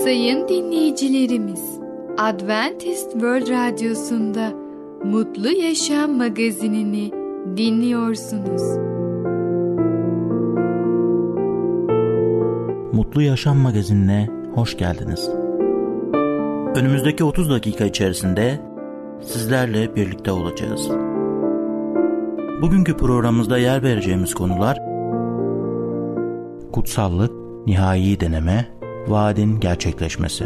Sayın 0.00 0.48
dinleyicilerimiz, 0.48 1.80
Adventist 2.18 3.12
World 3.12 3.48
Radyosu'nda 3.48 4.52
Mutlu 5.04 5.48
Yaşam 5.48 6.12
magazinini 6.12 7.12
dinliyorsunuz. 7.56 8.62
Mutlu 12.92 13.22
Yaşam 13.22 13.58
magazinine 13.58 14.28
hoş 14.54 14.76
geldiniz. 14.76 15.30
Önümüzdeki 16.76 17.24
30 17.24 17.50
dakika 17.50 17.84
içerisinde 17.84 18.60
sizlerle 19.22 19.96
birlikte 19.96 20.32
olacağız. 20.32 20.88
Bugünkü 22.62 22.96
programımızda 22.96 23.58
yer 23.58 23.82
vereceğimiz 23.82 24.34
konular 24.34 24.78
kutsallık, 26.72 27.32
nihai 27.66 28.20
deneme, 28.20 28.81
vaadin 29.06 29.60
gerçekleşmesi. 29.60 30.44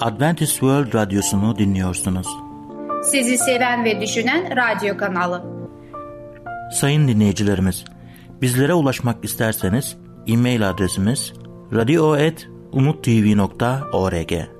Adventist 0.00 0.52
World 0.52 0.94
Radyosu'nu 0.94 1.58
dinliyorsunuz. 1.58 2.26
Sizi 3.02 3.38
seven 3.38 3.84
ve 3.84 4.00
düşünen 4.00 4.56
radyo 4.56 4.96
kanalı. 4.96 5.44
Sayın 6.72 7.08
dinleyicilerimiz, 7.08 7.84
bizlere 8.42 8.74
ulaşmak 8.74 9.24
isterseniz 9.24 9.96
e-mail 10.26 10.70
adresimiz 10.70 11.32
radio.umutv.org 11.72 14.59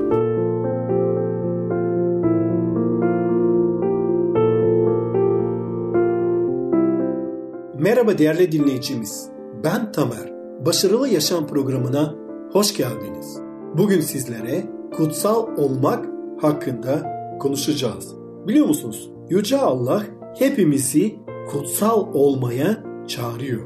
Merhaba 7.91 8.17
değerli 8.17 8.51
dinleyicimiz. 8.51 9.29
Ben 9.63 9.91
Tamer. 9.91 10.33
Başarılı 10.65 11.07
Yaşam 11.07 11.47
programına 11.47 12.15
hoş 12.51 12.77
geldiniz. 12.77 13.39
Bugün 13.77 14.01
sizlere 14.01 14.63
kutsal 14.97 15.57
olmak 15.57 16.05
hakkında 16.41 17.11
konuşacağız. 17.39 18.15
Biliyor 18.47 18.65
musunuz? 18.65 19.11
Yüce 19.29 19.57
Allah 19.57 20.03
hepimizi 20.39 21.15
kutsal 21.49 22.13
olmaya 22.13 22.83
çağırıyor. 23.07 23.61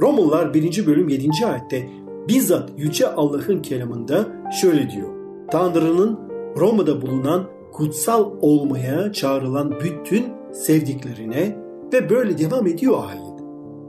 Romalılar 0.00 0.54
1. 0.54 0.86
bölüm 0.86 1.08
7. 1.08 1.28
ayette 1.46 1.88
bizzat 2.28 2.70
Yüce 2.76 3.08
Allah'ın 3.08 3.62
kelamında 3.62 4.28
şöyle 4.60 4.90
diyor. 4.90 5.08
Tanrı'nın 5.50 6.18
Roma'da 6.56 7.02
bulunan 7.02 7.46
kutsal 7.72 8.30
olmaya 8.40 9.12
çağrılan 9.12 9.74
bütün 9.84 10.24
sevdiklerine 10.52 11.56
ve 11.92 12.10
böyle 12.10 12.38
devam 12.38 12.66
ediyor 12.66 13.04
ayet. 13.08 13.29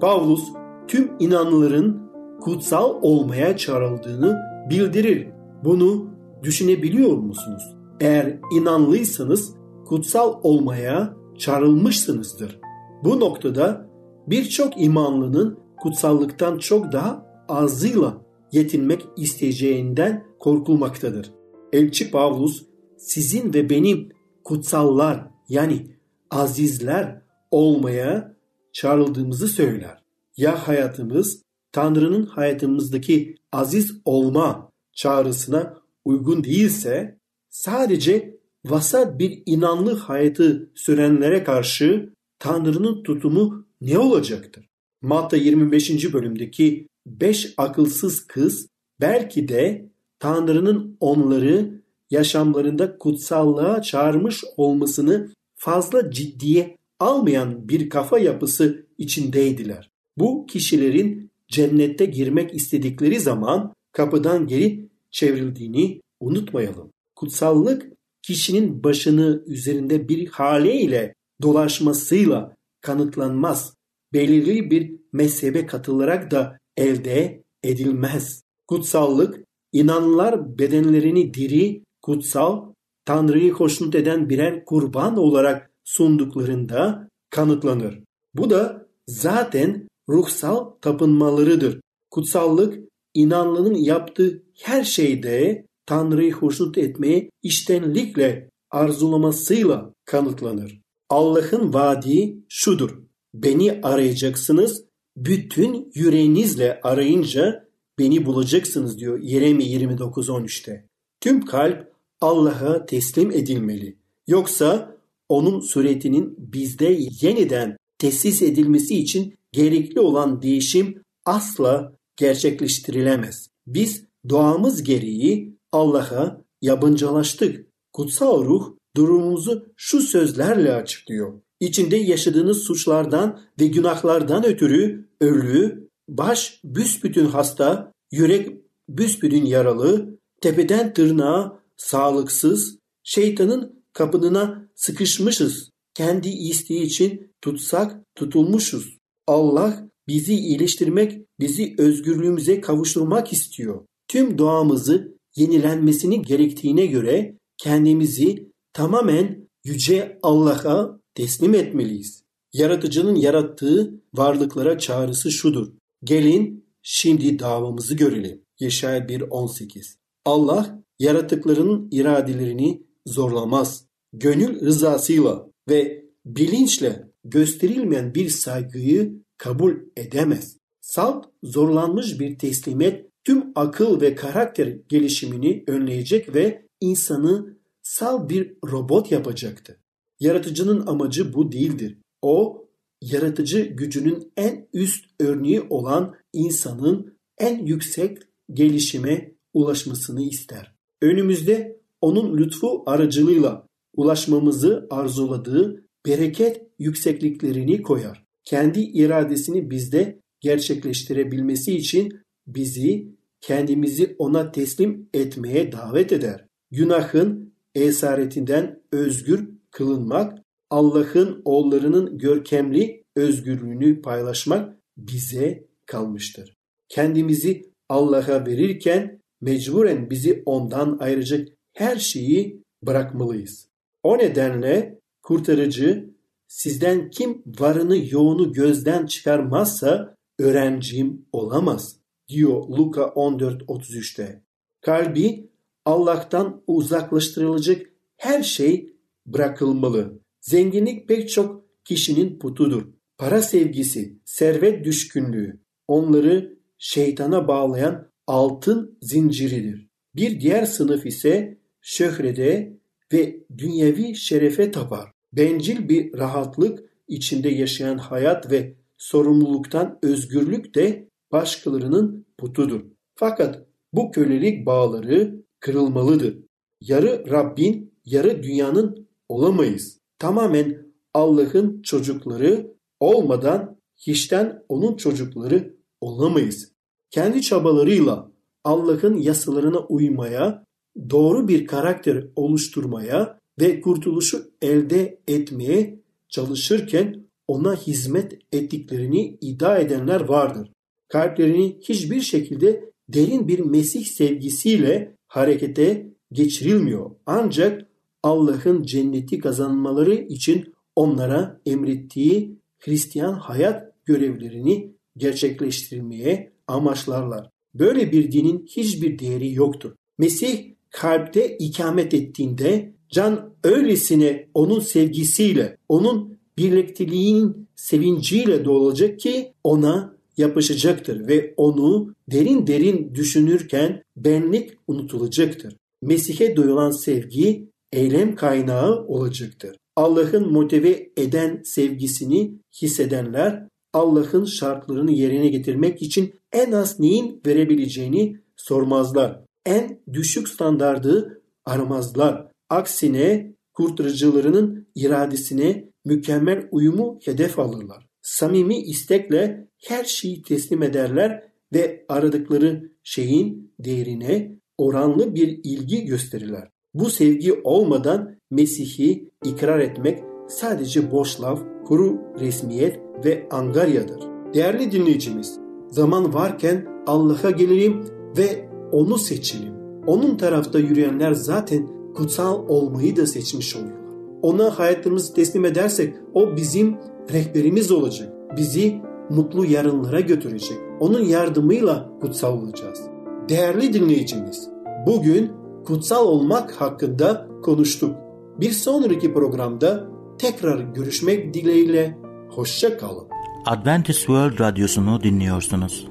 Pavlus 0.02 0.44
tüm 0.88 1.12
inanlıların 1.20 2.12
kutsal 2.42 3.00
olmaya 3.02 3.58
çağrıldığını 3.58 4.40
bildirir. 4.70 5.28
Bunu 5.64 6.08
düşünebiliyor 6.44 7.18
musunuz? 7.18 7.76
Eğer 8.00 8.38
inanlıysanız 8.54 9.56
kutsal 9.86 10.40
olmaya 10.44 11.14
çağrılmışsınızdır. 11.38 12.60
Bu 13.04 13.20
noktada 13.20 13.86
birçok 14.28 14.82
imanlının 14.82 15.60
kutsallıktan 15.78 16.58
çok 16.58 16.92
daha 16.92 17.26
azıyla 17.50 18.18
yetinmek 18.52 19.06
isteyeceğinden 19.18 20.24
korkulmaktadır. 20.40 21.32
Elçi 21.74 22.12
Pavlus 22.12 22.66
sizin 22.98 23.54
ve 23.54 23.70
benim 23.70 24.10
kutsallar 24.44 25.28
yani 25.50 25.88
azizler 26.32 27.22
olmaya 27.52 28.36
çağrıldığımızı 28.74 29.48
söyler. 29.48 30.02
Ya 30.38 30.68
hayatımız 30.68 31.44
Tanrı'nın 31.72 32.26
hayatımızdaki 32.26 33.36
aziz 33.52 34.02
olma 34.06 34.72
çağrısına 34.94 35.78
uygun 36.06 36.44
değilse 36.44 37.18
sadece 37.50 38.38
vasat 38.66 39.20
bir 39.20 39.44
inanlı 39.46 39.96
hayatı 39.96 40.72
sürenlere 40.76 41.44
karşı 41.44 42.14
Tanrı'nın 42.40 43.04
tutumu 43.04 43.66
ne 43.82 44.00
olacaktır? 44.00 44.70
Matta 45.02 45.38
25. 45.38 46.14
bölümdeki 46.14 46.88
beş 47.06 47.54
akılsız 47.58 48.28
kız 48.28 48.68
belki 49.02 49.48
de 49.48 49.90
Tanrı'nın 50.20 50.98
onları 51.00 51.82
yaşamlarında 52.10 52.98
kutsallığa 52.98 53.82
çağırmış 53.82 54.44
olmasını 54.58 55.34
fazla 55.56 56.12
ciddiye 56.12 56.78
almayan 57.02 57.70
bir 57.70 57.90
kafa 57.90 58.20
yapısı 58.20 58.86
içindeydiler. 58.98 59.92
Bu 60.18 60.46
kişilerin 60.46 61.32
cennette 61.48 62.06
girmek 62.06 62.56
istedikleri 62.56 63.20
zaman 63.20 63.74
kapıdan 63.92 64.48
geri 64.48 64.90
çevrildiğini 65.12 66.02
unutmayalım. 66.20 66.92
Kutsallık 67.16 67.92
kişinin 68.22 68.84
başını 68.84 69.44
üzerinde 69.48 70.10
bir 70.10 70.28
haleyle 70.28 71.16
dolaşmasıyla 71.42 72.56
kanıtlanmaz. 72.82 73.76
Belirli 74.14 74.72
bir 74.72 74.96
mezhebe 75.14 75.66
katılarak 75.66 76.32
da 76.32 76.58
elde 76.78 77.44
edilmez. 77.64 78.44
Kutsallık 78.68 79.44
inanlar 79.72 80.58
bedenlerini 80.58 81.34
diri, 81.34 81.84
kutsal, 82.02 82.74
Tanrı'yı 83.06 83.52
hoşnut 83.52 83.96
eden 83.96 84.30
birer 84.30 84.66
kurban 84.66 85.18
olarak 85.18 85.71
sunduklarında 85.92 87.10
kanıtlanır. 87.30 88.00
Bu 88.34 88.50
da 88.50 88.88
zaten 89.08 89.88
ruhsal 90.10 90.72
tapınmalarıdır. 90.82 91.82
Kutsallık 92.12 92.80
inanlının 93.14 93.76
yaptığı 93.76 94.44
her 94.62 94.84
şeyde 94.84 95.66
Tanrı'yı 95.86 96.34
hoşnut 96.34 96.78
etmeye 96.78 97.30
iştenlikle 97.44 98.50
arzulamasıyla 98.72 99.94
kanıtlanır. 100.06 100.82
Allah'ın 101.10 101.74
vaadi 101.74 102.38
şudur. 102.50 103.00
Beni 103.34 103.80
arayacaksınız, 103.84 104.84
bütün 105.18 105.92
yüreğinizle 105.94 106.80
arayınca 106.84 107.68
beni 108.00 108.26
bulacaksınız 108.26 109.00
diyor 109.00 109.20
Yeremi 109.20 109.64
29.13'te. 109.64 110.86
Tüm 111.22 111.46
kalp 111.46 111.92
Allah'a 112.22 112.86
teslim 112.86 113.32
edilmeli. 113.32 113.98
Yoksa 114.28 114.98
onun 115.32 115.60
suretinin 115.60 116.36
bizde 116.38 117.00
yeniden 117.22 117.78
tesis 117.98 118.42
edilmesi 118.42 118.96
için 118.96 119.36
gerekli 119.52 120.00
olan 120.00 120.42
değişim 120.42 121.04
asla 121.26 121.94
gerçekleştirilemez. 122.18 123.48
Biz 123.68 124.06
doğamız 124.30 124.84
gereği 124.84 125.58
Allah'a 125.72 126.42
yabancılaştık. 126.62 127.66
Kutsal 127.94 128.46
ruh 128.46 128.76
durumumuzu 128.96 129.66
şu 129.76 130.02
sözlerle 130.02 130.74
açıklıyor. 130.74 131.42
İçinde 131.60 131.96
yaşadığınız 131.96 132.58
suçlardan 132.58 133.42
ve 133.60 133.68
günahlardan 133.68 134.46
ötürü 134.46 135.10
ölü, 135.22 135.90
baş 136.10 136.60
büsbütün 136.64 137.26
hasta, 137.26 137.92
yürek 138.12 138.58
büsbütün 138.90 139.46
yaralı, 139.46 140.18
tepeden 140.42 140.94
tırnağa 140.94 141.60
sağlıksız, 141.78 142.78
şeytanın 143.04 143.84
kapınına 143.94 144.71
sıkışmışız. 144.82 145.70
Kendi 145.94 146.30
isteği 146.30 146.82
için 146.82 147.34
tutsak 147.42 148.02
tutulmuşuz. 148.16 148.98
Allah 149.28 149.90
bizi 150.08 150.34
iyileştirmek, 150.34 151.22
bizi 151.40 151.76
özgürlüğümüze 151.78 152.62
kavuşturmak 152.62 153.34
istiyor. 153.34 153.86
Tüm 154.08 154.38
doğamızı 154.38 155.18
yenilenmesini 155.36 156.22
gerektiğine 156.22 156.86
göre 156.86 157.38
kendimizi 157.58 158.52
tamamen 158.74 159.50
yüce 159.66 160.20
Allah'a 160.24 161.00
teslim 161.16 161.54
etmeliyiz. 161.56 162.24
Yaratıcının 162.54 163.16
yarattığı 163.16 164.02
varlıklara 164.14 164.80
çağrısı 164.80 165.32
şudur. 165.32 165.68
Gelin 166.04 166.66
şimdi 166.82 167.40
davamızı 167.40 167.96
görelim. 167.96 168.42
Yeşaya 168.60 169.00
1.18 169.00 169.96
Allah 170.26 170.84
yaratıklarının 171.00 171.88
iradelerini 171.92 172.84
zorlamaz. 173.06 173.91
Gönül 174.14 174.62
rızasıyla 174.62 175.52
ve 175.70 176.06
bilinçle 176.26 177.12
gösterilmeyen 177.24 178.16
bir 178.16 178.30
saygıyı 178.30 179.22
kabul 179.38 179.76
edemez. 179.98 180.58
Salt 180.82 181.26
zorlanmış 181.44 182.20
bir 182.20 182.40
teslimiyet 182.40 183.06
tüm 183.24 183.52
akıl 183.56 184.02
ve 184.02 184.16
karakter 184.16 184.78
gelişimini 184.90 185.64
önleyecek 185.68 186.36
ve 186.36 186.68
insanı 186.80 187.58
sal 187.84 188.30
bir 188.30 188.54
robot 188.72 189.12
yapacaktı. 189.12 189.80
Yaratıcının 190.20 190.88
amacı 190.88 191.34
bu 191.34 191.52
değildir. 191.52 191.98
O, 192.22 192.68
yaratıcı 193.02 193.62
gücünün 193.62 194.32
en 194.38 194.68
üst 194.74 195.06
örneği 195.20 195.62
olan 195.70 196.16
insanın 196.34 197.18
en 197.38 197.66
yüksek 197.66 198.18
gelişime 198.54 199.32
ulaşmasını 199.54 200.22
ister. 200.22 200.76
Önümüzde 201.02 201.82
onun 202.02 202.38
lütfu 202.38 202.84
aracılığıyla 202.86 203.68
ulaşmamızı 203.96 204.88
arzuladığı 204.90 205.86
bereket 206.06 206.62
yüksekliklerini 206.80 207.82
koyar. 207.82 208.26
Kendi 208.44 208.80
iradesini 208.80 209.70
bizde 209.72 210.20
gerçekleştirebilmesi 210.40 211.76
için 211.76 212.20
bizi 212.48 213.08
kendimizi 213.42 214.16
ona 214.20 214.52
teslim 214.52 215.10
etmeye 215.14 215.72
davet 215.72 216.12
eder. 216.12 216.46
Günahın 216.72 217.54
esaretinden 217.76 218.82
özgür 218.92 219.50
kılınmak, 219.72 220.40
Allah'ın 220.70 221.42
oğullarının 221.46 222.18
görkemli 222.18 223.04
özgürlüğünü 223.16 224.02
paylaşmak 224.02 224.78
bize 224.98 225.68
kalmıştır. 225.86 226.58
Kendimizi 226.90 227.72
Allah'a 227.90 228.46
verirken 228.46 229.22
mecburen 229.42 230.10
bizi 230.10 230.44
ondan 230.46 230.98
ayıracak 231.00 231.48
her 231.74 231.96
şeyi 231.96 232.64
bırakmalıyız. 232.86 233.71
O 234.04 234.18
nedenle 234.18 235.00
kurtarıcı 235.22 236.10
sizden 236.48 237.10
kim 237.10 237.44
varını 237.60 237.98
yoğunu 238.12 238.54
gözden 238.54 239.06
çıkarmazsa 239.06 240.16
öğrencim 240.40 241.26
olamaz 241.32 242.00
diyor 242.28 242.70
Luka 242.70 243.02
14.33'te. 243.02 244.44
Kalbi 244.82 245.50
Allah'tan 245.86 246.64
uzaklaştırılacak 246.68 247.86
her 248.18 248.44
şey 248.44 248.94
bırakılmalı. 249.26 250.20
Zenginlik 250.42 251.08
pek 251.08 251.30
çok 251.30 251.66
kişinin 251.86 252.40
putudur. 252.40 252.88
Para 253.18 253.42
sevgisi, 253.42 254.20
servet 254.26 254.86
düşkünlüğü 254.86 255.60
onları 255.88 256.58
şeytana 256.78 257.48
bağlayan 257.48 258.12
altın 258.28 258.98
zinciridir. 259.02 259.90
Bir 260.16 260.42
diğer 260.42 260.66
sınıf 260.66 261.06
ise 261.06 261.58
şöhrede 261.82 262.78
ve 263.14 263.44
dünyevi 263.58 264.16
şerefe 264.16 264.72
tapar. 264.72 265.12
Bencil 265.34 265.90
bir 265.90 266.18
rahatlık 266.18 266.84
içinde 267.08 267.50
yaşayan 267.50 267.98
hayat 267.98 268.52
ve 268.52 268.76
sorumluluktan 268.98 270.00
özgürlük 270.04 270.76
de 270.76 271.10
başkalarının 271.32 272.26
putudur. 272.38 272.82
Fakat 273.16 273.66
bu 273.94 274.12
kölelik 274.12 274.66
bağları 274.66 275.44
kırılmalıdır. 275.60 276.38
Yarı 276.82 277.26
Rabbin, 277.30 277.94
yarı 278.06 278.44
dünyanın 278.44 279.08
olamayız. 279.30 280.00
Tamamen 280.20 280.86
Allah'ın 281.14 281.82
çocukları 281.82 282.74
olmadan 283.00 283.78
hiçten 283.98 284.64
onun 284.70 284.96
çocukları 284.96 285.76
olamayız. 286.02 286.72
Kendi 287.10 287.42
çabalarıyla 287.42 288.32
Allah'ın 288.64 289.18
yasalarına 289.18 289.80
uymaya, 289.80 290.66
doğru 291.10 291.48
bir 291.48 291.68
karakter 291.68 292.28
oluşturmaya 292.36 293.40
ve 293.60 293.82
kurtuluşu 293.82 294.52
elde 294.62 295.20
etmeye 295.28 296.00
çalışırken 296.30 297.26
ona 297.48 297.76
hizmet 297.76 298.40
ettiklerini 298.52 299.38
iddia 299.42 299.78
edenler 299.78 300.22
vardır. 300.22 300.72
Kalplerini 301.08 301.78
hiçbir 301.82 302.22
şekilde 302.22 302.92
derin 303.10 303.48
bir 303.48 303.60
Mesih 303.60 304.06
sevgisiyle 304.06 305.16
harekete 305.28 306.08
geçirilmiyor. 306.32 307.12
Ancak 307.26 307.88
Allah'ın 308.24 308.84
cenneti 308.84 309.40
kazanmaları 309.40 310.14
için 310.14 310.74
onlara 310.96 311.62
emrettiği 311.66 312.58
Hristiyan 312.80 313.34
hayat 313.34 313.94
görevlerini 314.06 314.94
gerçekleştirmeye 315.18 316.52
amaçlarlar. 316.68 317.50
Böyle 317.74 318.12
bir 318.12 318.32
dinin 318.32 318.66
hiçbir 318.66 319.20
değeri 319.20 319.54
yoktur. 319.54 319.96
Mesih 320.18 320.74
kalpte 320.92 321.58
ikamet 321.58 322.14
ettiğinde 322.14 322.94
can 323.10 323.54
öylesine 323.64 324.48
onun 324.54 324.80
sevgisiyle, 324.80 325.78
onun 325.90 326.40
birlikteliğinin 326.58 327.68
sevinciyle 327.76 328.66
dolacak 328.66 329.20
ki 329.20 329.54
ona 329.64 330.18
yapışacaktır 330.38 331.28
ve 331.28 331.54
onu 331.58 332.16
derin 332.32 332.68
derin 332.68 333.16
düşünürken 333.16 334.04
benlik 334.16 334.70
unutulacaktır. 334.88 335.76
Mesih'e 336.02 336.56
duyulan 336.56 336.92
sevgi 336.92 337.70
eylem 337.94 338.36
kaynağı 338.36 339.06
olacaktır. 339.08 339.78
Allah'ın 339.96 340.52
motive 340.52 341.10
eden 341.18 341.62
sevgisini 341.66 342.54
hissedenler 342.82 343.68
Allah'ın 343.94 344.46
şartlarını 344.46 345.12
yerine 345.12 345.48
getirmek 345.48 346.02
için 346.02 346.34
en 346.52 346.72
az 346.72 347.00
neyin 347.00 347.42
verebileceğini 347.46 348.38
sormazlar. 348.56 349.42
En 349.66 350.02
düşük 350.14 350.50
standardı 350.50 351.42
aramazlar. 351.66 352.48
Aksine 352.70 353.56
kurtarıcılarının 353.74 354.88
iradesine 354.96 355.90
mükemmel 356.06 356.68
uyumu 356.72 357.20
hedef 357.26 357.60
alırlar. 357.60 358.08
Samimi 358.22 358.78
istekle 358.78 359.68
her 359.88 360.04
şeyi 360.04 360.42
teslim 360.42 360.84
ederler 360.84 361.44
ve 361.74 362.06
aradıkları 362.10 362.92
şeyin 363.04 363.74
değerine 363.80 364.56
oranlı 364.78 365.36
bir 365.36 365.60
ilgi 365.64 366.06
gösterirler. 366.06 366.70
Bu 366.94 367.10
sevgi 367.10 367.54
olmadan 367.64 368.36
Mesih'i 368.52 369.30
ikrar 369.46 369.80
etmek 369.80 370.20
sadece 370.48 371.12
boş 371.12 371.42
laf, 371.42 371.64
kuru 371.86 372.22
resmiyet 372.40 373.00
ve 373.26 373.48
angaryadır. 373.52 374.24
Değerli 374.54 374.92
dinleyicimiz, 374.92 375.60
zaman 375.90 376.34
varken 376.34 376.88
Allah'a 377.08 377.52
gelelim 377.52 378.06
ve 378.38 378.71
onu 378.92 379.18
seçelim. 379.18 379.74
Onun 380.08 380.38
tarafta 380.38 380.80
yürüyenler 380.80 381.34
zaten 381.34 381.88
kutsal 382.16 382.68
olmayı 382.68 383.16
da 383.16 383.28
seçmiş 383.28 383.76
oluyorlar. 383.76 384.02
Ona 384.42 384.80
hayatımızı 384.80 385.34
teslim 385.34 385.66
edersek 385.66 386.16
o 386.34 386.56
bizim 386.56 386.98
rehberimiz 387.34 387.92
olacak. 387.92 388.34
Bizi 388.58 389.02
mutlu 389.30 389.66
yarınlara 389.66 390.20
götürecek. 390.20 390.78
Onun 391.00 391.24
yardımıyla 391.24 392.10
kutsal 392.22 392.58
olacağız. 392.58 393.02
Değerli 393.50 393.94
dinleyicimiz, 393.94 394.70
bugün 395.08 395.52
kutsal 395.86 396.26
olmak 396.26 396.72
hakkında 396.82 397.48
konuştuk. 397.64 398.16
Bir 398.60 398.72
sonraki 398.72 399.34
programda 399.34 400.08
tekrar 400.40 400.80
görüşmek 400.80 401.54
dileğiyle 401.54 402.18
hoşça 402.50 402.98
kalın. 402.98 403.28
Adventist 403.66 404.20
World 404.20 404.60
Radyosu'nu 404.60 405.24
dinliyorsunuz. 405.24 406.11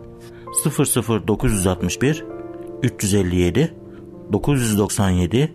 00961 0.51 2.25
357 2.83 3.73
997 4.33 5.51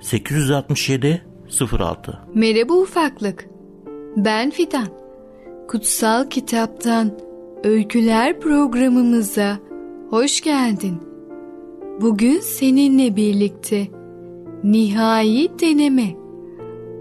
867 0.00 1.22
06 1.78 2.18
Merhaba 2.34 2.72
ufaklık. 2.74 3.48
Ben 4.16 4.50
Fidan. 4.50 4.88
Kutsal 5.68 6.30
Kitaptan 6.30 7.12
Öyküler 7.64 8.40
programımıza 8.40 9.58
hoş 10.10 10.40
geldin. 10.40 10.98
Bugün 12.00 12.40
seninle 12.40 13.16
birlikte 13.16 13.88
Nihai 14.64 15.48
Deneme 15.60 16.16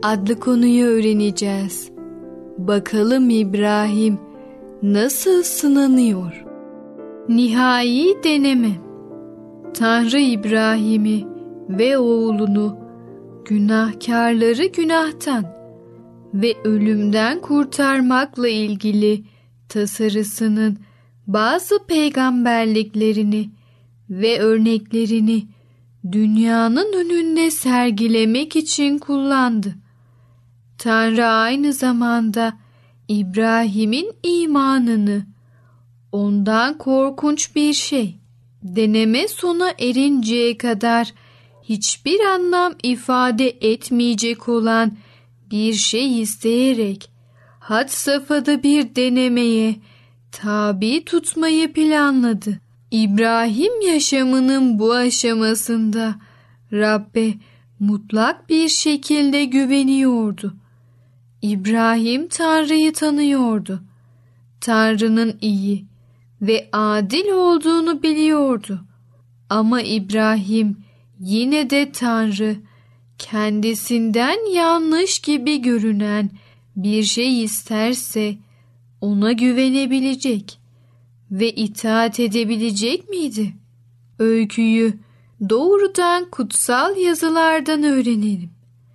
adlı 0.04 0.40
konuyu 0.40 0.86
öğreneceğiz. 0.86 1.92
Bakalım 2.58 3.30
İbrahim 3.30 4.20
nasıl 4.84 5.44
sınanıyor? 5.44 6.47
Nihai 7.30 8.24
deneme. 8.24 8.72
Tanrı 9.74 10.20
İbrahim'i 10.20 11.28
ve 11.70 11.98
oğlunu 11.98 12.78
günahkarları 13.46 14.66
günahtan 14.66 15.46
ve 16.34 16.54
ölümden 16.64 17.42
kurtarmakla 17.42 18.48
ilgili 18.48 19.24
tasarısının 19.70 20.78
bazı 21.28 21.86
peygamberliklerini 21.88 23.50
ve 24.10 24.40
örneklerini 24.40 25.48
dünyanın 26.12 26.94
önünde 26.94 27.52
sergilemek 27.52 28.56
için 28.56 28.98
kullandı. 28.98 29.76
Tanrı 30.78 31.26
aynı 31.26 31.74
zamanda 31.74 32.54
İbrahim'in 33.08 34.12
imanını 34.24 35.37
ondan 36.12 36.78
korkunç 36.78 37.56
bir 37.56 37.74
şey 37.74 38.16
deneme 38.64 39.28
sona 39.28 39.70
erinceye 39.80 40.58
kadar 40.58 41.14
hiçbir 41.64 42.20
anlam 42.20 42.74
ifade 42.84 43.50
etmeyecek 43.50 44.50
olan 44.50 44.98
bir 45.52 45.74
şey 45.74 46.22
isteyerek 46.22 47.10
had 47.60 47.88
safhada 47.88 48.64
bir 48.64 48.96
denemeye 48.96 49.76
tabi 50.32 51.06
tutmayı 51.06 51.74
planladı. 51.74 52.60
İbrahim 52.92 53.82
yaşamının 53.82 54.80
bu 54.80 54.94
aşamasında 54.94 56.16
Rabbe 56.74 57.34
mutlak 57.80 58.50
bir 58.50 58.70
şekilde 58.70 59.46
güveniyordu. 59.46 60.56
İbrahim 61.42 62.28
Tanrı'yı 62.28 62.94
tanıyordu. 62.94 63.84
Tanrı'nın 64.62 65.38
iyi 65.42 65.86
ve 66.42 66.70
adil 66.72 67.30
olduğunu 67.30 68.04
biliyordu. 68.04 68.82
Ama 69.50 69.82
İbrahim 69.82 70.78
yine 71.20 71.70
de 71.70 71.92
Tanrı 71.92 72.56
kendisinden 73.18 74.54
yanlış 74.54 75.20
gibi 75.20 75.62
görünen 75.62 76.30
bir 76.76 77.04
şey 77.04 77.44
isterse 77.44 78.38
ona 79.02 79.32
güvenebilecek 79.32 80.60
ve 81.32 81.52
itaat 81.52 82.20
edebilecek 82.20 83.10
miydi? 83.10 83.54
Öyküyü 84.20 84.94
doğrudan 85.50 86.30
kutsal 86.32 86.98
yazılardan 86.98 87.84
öğrenelim. 87.84 88.50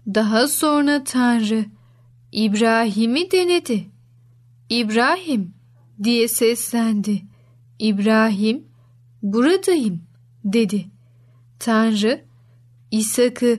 Daha 0.07 0.49
sonra 0.49 1.05
Tanrı 1.05 1.65
İbrahim'i 2.33 3.31
denedi. 3.31 3.85
İbrahim 4.69 5.55
diye 6.03 6.29
seslendi. 6.29 7.32
İbrahim 7.83 8.65
buradayım 9.23 10.03
dedi. 10.45 10.87
Tanrı 11.59 12.25
İshak'ı 12.91 13.59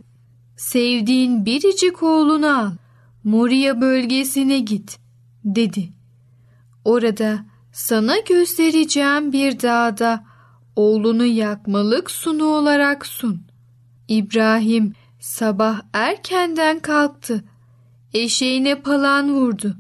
sevdiğin 0.56 1.46
biricik 1.46 2.04
oğlunu 2.04 2.58
al. 2.58 2.72
Moria 3.24 3.82
bölgesine 3.82 4.60
git 4.60 5.00
dedi. 5.46 5.90
Orada 6.86 7.46
sana 7.72 8.20
göstereceğim 8.20 9.34
bir 9.34 9.62
dağda 9.62 10.24
oğlunu 10.76 11.26
yakmalık 11.26 12.12
sunu 12.12 12.46
olarak 12.46 13.06
sun. 13.06 13.42
İbrahim 14.08 14.94
sabah 15.20 15.82
erkenden 15.94 16.80
kalktı. 16.80 17.44
Eşeğine 18.14 18.82
palan 18.82 19.34
vurdu. 19.34 19.78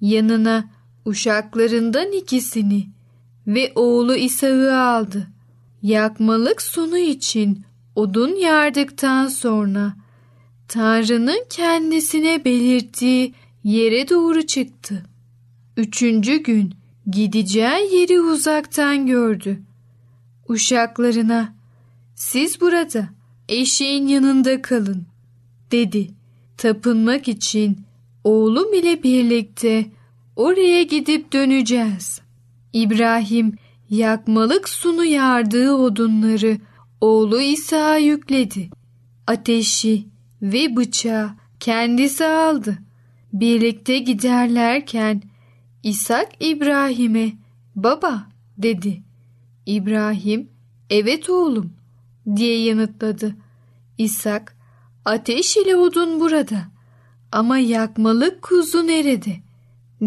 Yanına 0.00 0.70
uşaklarından 1.04 2.12
ikisini 2.12 2.88
ve 3.46 3.72
oğlu 3.74 4.16
İsa'yı 4.16 4.76
aldı. 4.76 5.28
Yakmalık 5.82 6.62
sunu 6.62 6.98
için 6.98 7.64
odun 7.96 8.36
yardıktan 8.36 9.28
sonra 9.28 9.94
Tanrı'nın 10.68 11.44
kendisine 11.50 12.44
belirttiği 12.44 13.34
yere 13.64 14.08
doğru 14.08 14.46
çıktı. 14.46 15.02
Üçüncü 15.76 16.36
gün 16.36 16.74
gideceği 17.10 17.94
yeri 17.94 18.20
uzaktan 18.20 19.06
gördü. 19.06 19.62
Uşaklarına 20.48 21.54
siz 22.14 22.60
burada 22.60 23.08
eşeğin 23.48 24.06
yanında 24.08 24.62
kalın 24.62 25.06
dedi. 25.70 26.10
Tapınmak 26.56 27.28
için 27.28 27.80
oğlum 28.24 28.74
ile 28.74 29.02
birlikte 29.02 29.86
oraya 30.36 30.82
gidip 30.82 31.32
döneceğiz. 31.32 32.21
İbrahim 32.72 33.56
yakmalık 33.90 34.68
sunu 34.68 35.04
yardığı 35.04 35.72
odunları 35.72 36.58
oğlu 37.00 37.40
İsa 37.40 37.96
yükledi. 37.96 38.70
Ateşi 39.26 40.06
ve 40.42 40.76
bıçağı 40.76 41.30
kendisi 41.60 42.24
aldı. 42.24 42.78
Birlikte 43.32 43.98
giderlerken 43.98 45.22
İshak 45.82 46.28
İbrahim'e 46.40 47.32
baba 47.76 48.26
dedi. 48.58 49.02
İbrahim 49.66 50.48
evet 50.90 51.30
oğlum 51.30 51.72
diye 52.36 52.62
yanıtladı. 52.62 53.36
İshak 53.98 54.56
ateş 55.04 55.56
ile 55.56 55.76
odun 55.76 56.20
burada 56.20 56.62
ama 57.32 57.58
yakmalık 57.58 58.42
kuzu 58.42 58.86
nerede 58.86 59.36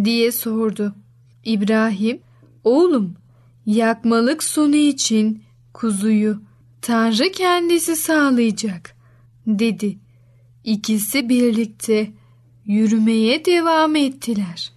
diye 0.04 0.32
sordu. 0.32 0.96
İbrahim 1.44 2.20
oğlum 2.66 3.16
yakmalık 3.66 4.44
sonu 4.44 4.76
için 4.76 5.44
kuzuyu 5.74 6.42
Tanrı 6.82 7.32
kendisi 7.32 7.96
sağlayacak 7.96 8.96
dedi. 9.48 9.98
İkisi 10.64 11.30
birlikte 11.30 12.12
yürümeye 12.66 13.46
devam 13.46 13.96
ettiler. 13.96 14.72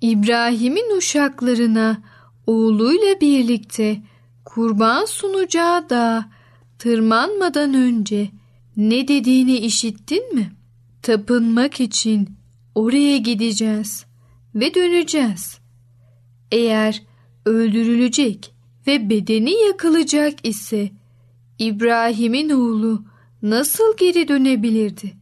İbrahim'in 0.00 0.96
uşaklarına 0.96 2.02
oğluyla 2.46 3.20
birlikte 3.20 4.02
kurban 4.44 5.04
sunacağı 5.04 5.90
da 5.90 6.30
tırmanmadan 6.78 7.74
önce 7.74 8.30
ne 8.76 9.08
dediğini 9.08 9.56
işittin 9.56 10.34
mi? 10.34 10.52
Tapınmak 11.02 11.80
için 11.80 12.28
oraya 12.74 13.16
gideceğiz 13.16 14.04
ve 14.54 14.74
döneceğiz. 14.74 15.58
Eğer 16.52 17.02
öldürülecek 17.44 18.54
ve 18.86 19.10
bedeni 19.10 19.52
yakılacak 19.66 20.46
ise 20.46 20.90
İbrahim'in 21.58 22.50
oğlu 22.50 23.04
nasıl 23.42 23.96
geri 23.96 24.28
dönebilirdi? 24.28 25.12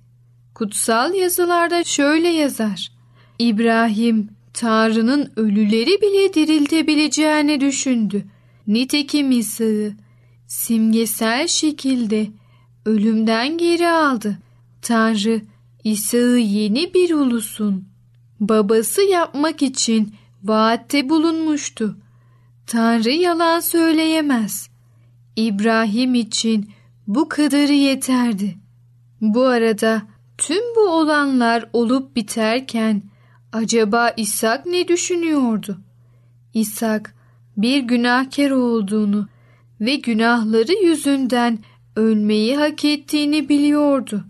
Kutsal 0.55 1.15
yazılarda 1.15 1.85
şöyle 1.85 2.29
yazar. 2.29 2.93
İbrahim 3.39 4.29
Tanrı'nın 4.55 5.33
ölüleri 5.37 6.01
bile 6.01 6.35
diriltebileceğini 6.35 7.61
düşündü. 7.61 8.25
Nitekim 8.67 9.31
İsa'yı 9.31 9.95
simgesel 10.47 11.49
şekilde 11.49 12.27
ölümden 12.87 13.59
geri 13.59 13.89
aldı. 13.89 14.39
Tanrı 14.83 15.41
İsa'yı 15.85 16.47
yeni 16.47 16.95
bir 16.95 17.15
ulusun 17.15 17.85
babası 18.41 19.03
yapmak 19.03 19.63
için 19.63 20.15
vaatte 20.45 21.09
bulunmuştu. 21.09 21.97
Tanrı 22.67 23.11
yalan 23.11 23.61
söyleyemez. 23.61 24.69
İbrahim 25.37 26.15
için 26.15 26.71
bu 27.07 27.29
kadarı 27.29 27.73
yeterdi. 27.73 28.59
Bu 29.21 29.45
arada 29.45 30.03
tüm 30.39 30.63
bu 30.77 30.81
olanlar 30.81 31.69
olup 31.73 32.17
biterken 32.17 33.03
acaba 33.53 34.11
İshak 34.17 34.67
ne 34.67 34.89
düşünüyordu? 34.89 35.81
İshak 36.55 37.15
bir 37.57 37.83
günahkar 37.83 38.51
olduğunu 38.51 39.29
ve 39.81 39.97
günahları 39.97 40.73
yüzünden 40.85 41.59
ölmeyi 41.97 42.57
hak 42.57 42.85
ettiğini 42.85 43.49
biliyordu. 43.49 44.25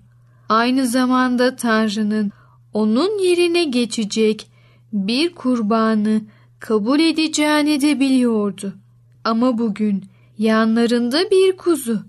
Aynı 0.48 0.86
zamanda 0.86 1.56
Tanrı'nın 1.56 2.32
onun 2.72 3.18
yerine 3.22 3.64
geçecek 3.64 4.50
bir 4.92 5.34
kurbanı 5.34 6.20
kabul 6.62 7.00
edeceğini 7.00 7.80
de 7.80 8.00
biliyordu. 8.00 8.74
Ama 9.24 9.58
bugün 9.58 10.04
yanlarında 10.38 11.30
bir 11.30 11.56
kuzu 11.56 12.02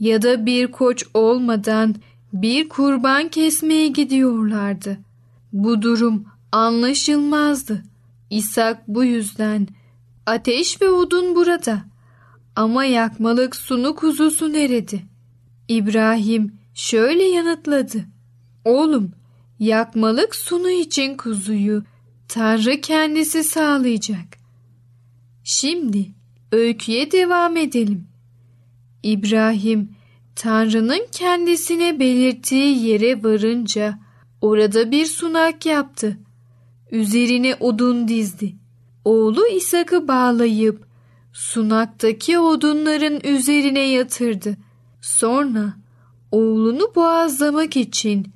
ya 0.00 0.22
da 0.22 0.46
bir 0.46 0.70
koç 0.70 1.04
olmadan 1.14 1.94
bir 2.32 2.68
kurban 2.68 3.28
kesmeye 3.28 3.88
gidiyorlardı. 3.88 4.98
Bu 5.52 5.82
durum 5.82 6.24
anlaşılmazdı. 6.52 7.82
İshak 8.30 8.88
bu 8.88 9.04
yüzden 9.04 9.68
ateş 10.26 10.82
ve 10.82 10.88
odun 10.90 11.36
burada 11.36 11.82
ama 12.56 12.84
yakmalık 12.84 13.56
sunu 13.56 13.94
kuzusu 13.94 14.52
nerede? 14.52 15.00
İbrahim 15.68 16.52
şöyle 16.74 17.22
yanıtladı. 17.22 18.04
Oğlum 18.64 19.12
yakmalık 19.58 20.34
sunu 20.34 20.70
için 20.70 21.16
kuzuyu 21.16 21.82
Tanrı 22.30 22.80
kendisi 22.80 23.44
sağlayacak. 23.44 24.38
Şimdi 25.44 26.06
öyküye 26.52 27.12
devam 27.12 27.56
edelim. 27.56 28.08
İbrahim 29.02 29.90
Tanrı'nın 30.36 31.06
kendisine 31.12 32.00
belirttiği 32.00 32.86
yere 32.86 33.22
varınca 33.22 33.98
Orada 34.40 34.90
bir 34.90 35.06
sunak 35.06 35.66
yaptı. 35.66 36.18
Üzerine 36.90 37.54
odun 37.54 38.08
dizdi. 38.08 38.54
Oğlu 39.04 39.46
İshak'ı 39.46 40.08
bağlayıp 40.08 40.86
sunaktaki 41.32 42.38
odunların 42.38 43.20
üzerine 43.24 43.80
yatırdı. 43.80 44.56
Sonra 45.00 45.74
oğlunu 46.30 46.94
boğazlamak 46.94 47.76
için 47.76 48.26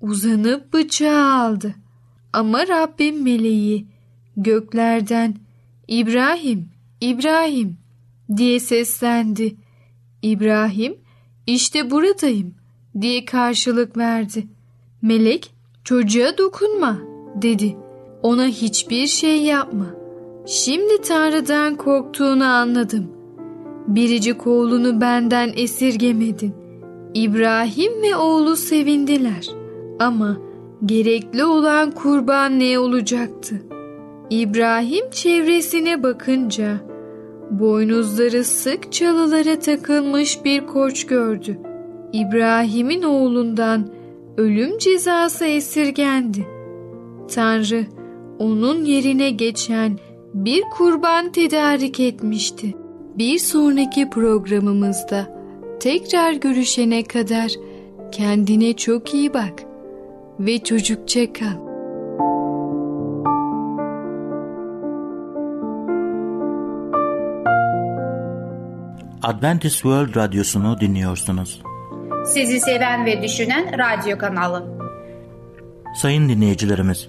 uzanıp 0.00 0.72
bıçağı 0.72 1.32
aldı. 1.32 1.74
Ama 2.32 2.68
Rabbim 2.68 3.22
meleği 3.22 3.86
göklerden 4.36 5.34
İbrahim, 5.88 6.68
İbrahim 7.00 7.76
diye 8.36 8.60
seslendi. 8.60 9.56
İbrahim 10.22 10.96
işte 11.46 11.90
buradayım 11.90 12.54
diye 13.00 13.24
karşılık 13.24 13.96
verdi. 13.96 14.46
Melek 15.02 15.50
çocuğa 15.84 16.38
dokunma 16.38 16.98
dedi. 17.42 17.76
Ona 18.22 18.46
hiçbir 18.46 19.06
şey 19.06 19.42
yapma. 19.42 19.86
Şimdi 20.46 21.00
Tanrı'dan 21.02 21.76
korktuğunu 21.76 22.44
anladım. 22.44 23.12
Biricik 23.86 24.46
oğlunu 24.46 25.00
benden 25.00 25.52
esirgemedin. 25.56 26.54
İbrahim 27.14 28.02
ve 28.02 28.16
oğlu 28.16 28.56
sevindiler. 28.56 29.48
Ama 29.98 30.36
gerekli 30.84 31.44
olan 31.44 31.90
kurban 31.90 32.58
ne 32.60 32.78
olacaktı? 32.78 33.62
İbrahim 34.30 35.10
çevresine 35.10 36.02
bakınca 36.02 36.76
boynuzları 37.50 38.44
sık 38.44 38.92
çalılara 38.92 39.58
takılmış 39.58 40.44
bir 40.44 40.66
koç 40.66 41.06
gördü. 41.06 41.58
İbrahim'in 42.12 43.02
oğlundan 43.02 43.88
ölüm 44.36 44.78
cezası 44.78 45.44
esirgendi. 45.44 46.46
Tanrı 47.34 47.86
onun 48.38 48.84
yerine 48.84 49.30
geçen 49.30 49.98
bir 50.34 50.62
kurban 50.62 51.32
tedarik 51.32 52.00
etmişti. 52.00 52.74
Bir 53.18 53.38
sonraki 53.38 54.10
programımızda 54.10 55.36
tekrar 55.80 56.32
görüşene 56.32 57.04
kadar 57.04 57.52
kendine 58.12 58.72
çok 58.72 59.14
iyi 59.14 59.34
bak 59.34 59.66
ve 60.40 60.64
çocukça 60.64 61.32
kal. 61.32 61.66
Adventist 69.22 69.74
World 69.74 70.16
Radyosu'nu 70.16 70.80
dinliyorsunuz. 70.80 71.62
Sizi 72.26 72.60
seven 72.60 73.06
ve 73.06 73.22
düşünen 73.22 73.78
radyo 73.78 74.18
kanalı. 74.18 74.76
Sayın 75.96 76.28
dinleyicilerimiz, 76.28 77.06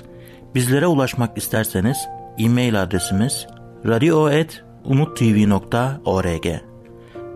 bizlere 0.56 0.88
ulaşmak 0.88 1.38
isterseniz 1.38 1.98
e-mail 2.38 2.84
adresimiz 2.84 3.48
radio.umutv.org 3.86 6.48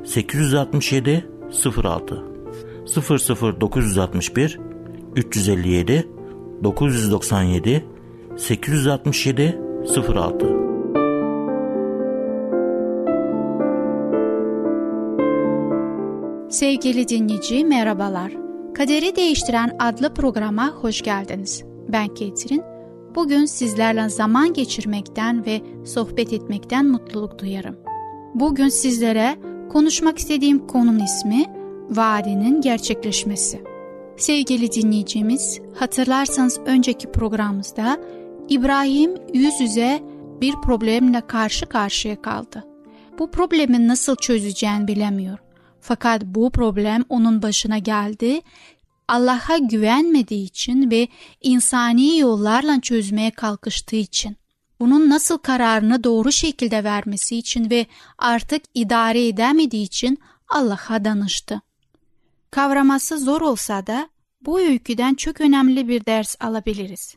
867 0.06 1.30
06 1.84 2.24
00961 3.62 4.60
357 5.16 6.08
997 6.64 7.86
867 8.38 9.60
06 10.08 10.64
Sevgili 16.50 17.08
dinleyici 17.08 17.66
merhabalar. 17.66 18.53
Kaderi 18.74 19.16
Değiştiren 19.16 19.76
adlı 19.80 20.14
programa 20.14 20.70
hoş 20.70 21.02
geldiniz. 21.02 21.64
Ben 21.88 22.08
Ketrin. 22.08 22.64
Bugün 23.16 23.46
sizlerle 23.46 24.10
zaman 24.10 24.54
geçirmekten 24.54 25.46
ve 25.46 25.62
sohbet 25.86 26.34
etmekten 26.34 26.86
mutluluk 26.86 27.40
duyarım. 27.40 27.76
Bugün 28.34 28.70
sizlere 28.70 29.36
konuşmak 29.72 30.18
istediğim 30.18 30.68
konunun 30.68 31.00
ismi 31.00 31.46
vaadinin 31.90 32.62
gerçekleşmesi. 32.62 33.62
Sevgili 34.18 34.72
dinleyicimiz, 34.72 35.62
hatırlarsanız 35.76 36.60
önceki 36.66 37.12
programımızda 37.12 37.98
İbrahim 38.50 39.12
yüz 39.34 39.62
yüze 39.62 40.00
bir 40.42 40.54
problemle 40.54 41.22
karşı 41.28 41.66
karşıya 41.66 42.22
kaldı. 42.22 42.64
Bu 43.20 43.32
problemi 43.32 43.88
nasıl 43.88 44.16
çözeceğini 44.16 44.88
bilemiyor. 44.88 45.43
Fakat 45.86 46.22
bu 46.26 46.52
problem 46.52 47.04
onun 47.10 47.42
başına 47.42 47.78
geldi. 47.78 48.42
Allah'a 49.08 49.58
güvenmediği 49.58 50.46
için 50.46 50.92
ve 50.92 51.08
insani 51.42 52.18
yollarla 52.18 52.82
çözmeye 52.82 53.32
kalkıştığı 53.32 53.96
için. 53.96 54.38
Bunun 54.80 55.10
nasıl 55.10 55.38
kararını 55.38 56.04
doğru 56.04 56.32
şekilde 56.32 56.84
vermesi 56.84 57.38
için 57.38 57.70
ve 57.70 57.86
artık 58.18 58.64
idare 58.74 59.28
edemediği 59.28 59.84
için 59.84 60.18
Allah'a 60.50 61.06
danıştı. 61.06 61.62
Kavraması 62.52 63.20
zor 63.20 63.42
olsa 63.42 63.88
da 63.88 64.10
bu 64.42 64.60
öyküden 64.60 65.14
çok 65.14 65.42
önemli 65.42 65.88
bir 65.88 66.06
ders 66.06 66.36
alabiliriz. 66.40 67.16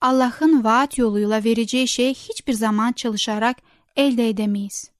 Allah'ın 0.00 0.64
vaat 0.64 0.98
yoluyla 0.98 1.44
vereceği 1.44 1.88
şey 1.88 2.14
hiçbir 2.14 2.52
zaman 2.52 2.92
çalışarak 2.92 3.56
elde 3.96 4.28
edemeyiz. 4.28 4.91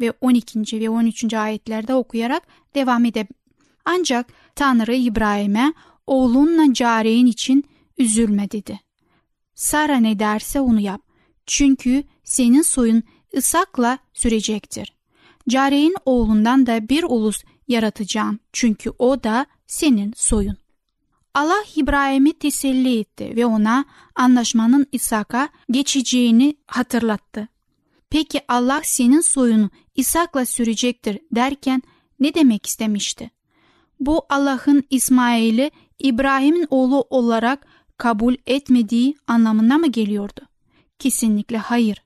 Ve 0.00 0.12
12. 0.20 0.80
ve 0.80 0.90
13. 0.90 1.34
ayetlerde 1.34 1.94
okuyarak 1.94 2.42
devam 2.74 3.04
edelim. 3.04 3.28
Ancak 3.84 4.32
Tanrı 4.54 4.94
İbrahim'e 4.94 5.72
oğlunla 6.06 6.74
careyin 6.74 7.26
için 7.26 7.64
üzülme 7.98 8.50
dedi. 8.50 8.80
Sara 9.54 9.96
ne 9.96 10.18
derse 10.18 10.60
onu 10.60 10.80
yap. 10.80 11.00
Çünkü 11.46 12.04
senin 12.24 12.62
soyun 12.62 13.02
ısakla 13.36 13.98
sürecektir. 14.12 14.92
Careyin 15.48 15.94
oğlundan 16.04 16.66
da 16.66 16.88
bir 16.88 17.02
ulus 17.02 17.44
yaratacağım 17.68 18.38
çünkü 18.52 18.90
o 18.98 19.24
da 19.24 19.46
senin 19.66 20.12
soyun. 20.16 20.56
Allah 21.34 21.64
İbrahim'i 21.76 22.32
teselli 22.32 22.98
etti 22.98 23.32
ve 23.36 23.46
ona 23.46 23.84
anlaşmanın 24.14 24.86
İshak'a 24.92 25.48
geçeceğini 25.70 26.56
hatırlattı. 26.66 27.48
Peki 28.12 28.40
Allah 28.48 28.80
senin 28.84 29.20
soyunu 29.20 29.70
İshak'la 29.94 30.46
sürecektir 30.46 31.18
derken 31.34 31.82
ne 32.20 32.34
demek 32.34 32.66
istemişti? 32.66 33.30
Bu 34.00 34.22
Allah'ın 34.28 34.84
İsmail'i 34.90 35.70
İbrahim'in 35.98 36.66
oğlu 36.70 37.00
olarak 37.10 37.66
kabul 37.96 38.34
etmediği 38.46 39.16
anlamına 39.26 39.78
mı 39.78 39.86
geliyordu? 39.86 40.40
Kesinlikle 40.98 41.58
hayır. 41.58 42.02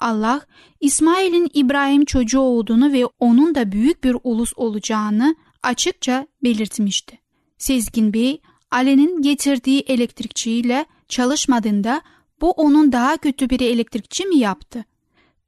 Allah 0.00 0.40
İsmail'in 0.80 1.50
İbrahim 1.54 2.04
çocuğu 2.04 2.40
olduğunu 2.40 2.92
ve 2.92 3.06
onun 3.06 3.54
da 3.54 3.72
büyük 3.72 4.04
bir 4.04 4.16
ulus 4.24 4.52
olacağını 4.56 5.36
açıkça 5.62 6.26
belirtmişti. 6.42 7.18
Sezgin 7.58 8.12
Bey, 8.12 8.40
Ali'nin 8.70 9.22
getirdiği 9.22 9.80
elektrikçiyle 9.80 10.86
çalışmadığında 11.08 12.02
bu 12.40 12.50
onun 12.50 12.92
daha 12.92 13.16
kötü 13.16 13.50
bir 13.50 13.60
elektrikçi 13.60 14.26
mi 14.26 14.36
yaptı? 14.36 14.84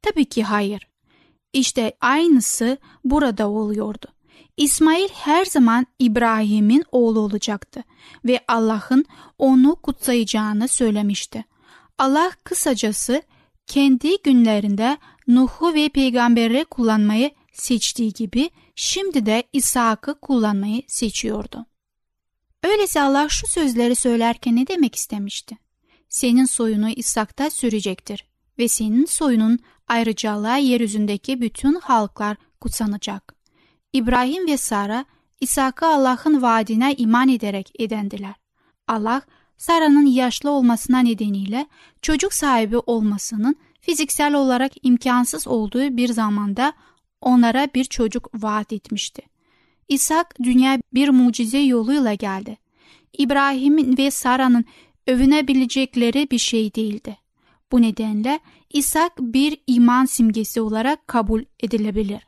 Tabii 0.01 0.25
ki 0.25 0.43
hayır. 0.43 0.87
İşte 1.53 1.93
aynısı 2.01 2.77
burada 3.03 3.49
oluyordu. 3.49 4.07
İsmail 4.57 5.09
her 5.13 5.45
zaman 5.45 5.87
İbrahim'in 5.99 6.85
oğlu 6.91 7.19
olacaktı 7.19 7.83
ve 8.25 8.39
Allah'ın 8.47 9.05
onu 9.37 9.75
kutsayacağını 9.75 10.67
söylemişti. 10.67 11.45
Allah 11.97 12.31
kısacası 12.43 13.21
kendi 13.67 14.21
günlerinde 14.23 14.97
Nuh'u 15.27 15.73
ve 15.73 15.89
peygamberi 15.89 16.65
kullanmayı 16.65 17.31
seçtiği 17.53 18.13
gibi 18.13 18.49
şimdi 18.75 19.25
de 19.25 19.43
İshak'ı 19.53 20.19
kullanmayı 20.19 20.81
seçiyordu. 20.87 21.65
Öyleyse 22.63 23.01
Allah 23.01 23.29
şu 23.29 23.47
sözleri 23.47 23.95
söylerken 23.95 24.55
ne 24.55 24.67
demek 24.67 24.95
istemişti? 24.95 25.57
Senin 26.09 26.45
soyunu 26.45 26.89
İshak'ta 26.89 27.49
sürecektir 27.49 28.30
ve 28.61 28.67
senin 28.67 29.05
soyunun 29.05 29.59
ayrıcalığa 29.87 30.57
yeryüzündeki 30.57 31.41
bütün 31.41 31.75
halklar 31.75 32.37
kutsanacak. 32.59 33.35
İbrahim 33.93 34.47
ve 34.47 34.57
Sara 34.57 35.05
İshak'ı 35.41 35.87
Allah'ın 35.87 36.41
vaadine 36.41 36.93
iman 36.93 37.29
ederek 37.29 37.71
edendiler. 37.79 38.33
Allah 38.87 39.21
Sara'nın 39.57 40.05
yaşlı 40.05 40.49
olmasına 40.49 40.99
nedeniyle 40.99 41.67
çocuk 42.01 42.33
sahibi 42.33 42.77
olmasının 42.77 43.55
fiziksel 43.79 44.33
olarak 44.33 44.71
imkansız 44.83 45.47
olduğu 45.47 45.97
bir 45.97 46.07
zamanda 46.07 46.73
onlara 47.21 47.67
bir 47.75 47.83
çocuk 47.83 48.43
vaat 48.43 48.73
etmişti. 48.73 49.21
İshak 49.87 50.35
dünya 50.43 50.79
bir 50.93 51.09
mucize 51.09 51.59
yoluyla 51.59 52.13
geldi. 52.13 52.57
İbrahim'in 53.17 53.97
ve 53.97 54.11
Sara'nın 54.11 54.65
övünebilecekleri 55.07 56.27
bir 56.31 56.37
şey 56.37 56.75
değildi. 56.75 57.20
Bu 57.71 57.81
nedenle 57.81 58.39
İshak 58.69 59.19
bir 59.19 59.57
iman 59.67 60.05
simgesi 60.05 60.61
olarak 60.61 61.07
kabul 61.07 61.43
edilebilir. 61.59 62.27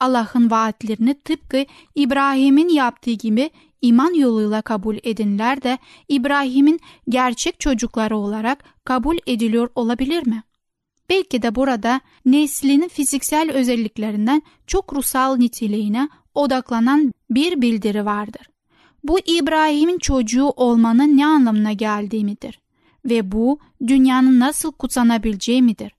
Allah'ın 0.00 0.50
vaatlerini 0.50 1.14
tıpkı 1.14 1.64
İbrahim'in 1.94 2.68
yaptığı 2.68 3.10
gibi 3.12 3.50
iman 3.82 4.14
yoluyla 4.14 4.62
kabul 4.62 4.96
edinler 5.02 5.62
de 5.62 5.78
İbrahim'in 6.08 6.80
gerçek 7.08 7.60
çocukları 7.60 8.16
olarak 8.16 8.64
kabul 8.84 9.16
ediliyor 9.26 9.68
olabilir 9.74 10.26
mi? 10.26 10.42
Belki 11.08 11.42
de 11.42 11.54
burada 11.54 12.00
neslinin 12.24 12.88
fiziksel 12.88 13.50
özelliklerinden 13.52 14.42
çok 14.66 14.92
ruhsal 14.92 15.36
niteliğine 15.36 16.08
odaklanan 16.34 17.12
bir 17.30 17.60
bildiri 17.60 18.04
vardır. 18.04 18.46
Bu 19.04 19.18
İbrahim'in 19.18 19.98
çocuğu 19.98 20.48
olmanın 20.48 21.16
ne 21.16 21.26
anlamına 21.26 21.72
geldiği 21.72 22.24
midir? 22.24 22.60
Ve 23.06 23.32
bu 23.32 23.58
dünyanın 23.86 24.40
nasıl 24.40 24.72
kutsanabileceği 24.72 25.62
midir? 25.62 25.92